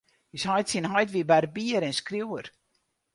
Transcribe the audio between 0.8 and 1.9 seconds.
heit wie barbier